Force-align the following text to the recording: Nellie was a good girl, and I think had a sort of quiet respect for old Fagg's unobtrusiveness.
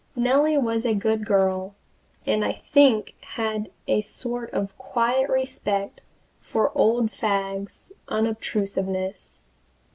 Nellie 0.15 0.57
was 0.57 0.83
a 0.83 0.95
good 0.95 1.27
girl, 1.27 1.75
and 2.25 2.43
I 2.43 2.63
think 2.73 3.13
had 3.21 3.69
a 3.87 4.01
sort 4.01 4.49
of 4.51 4.75
quiet 4.79 5.29
respect 5.29 6.01
for 6.39 6.75
old 6.75 7.11
Fagg's 7.11 7.91
unobtrusiveness. 8.07 9.43